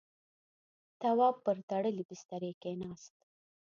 تواب 0.99 1.35
پر 1.45 1.57
تړلی 1.69 2.03
بسترې 2.09 2.51
کېناست. 2.61 3.15